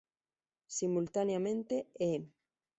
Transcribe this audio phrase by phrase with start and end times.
[0.77, 2.25] Simultáneamente, E!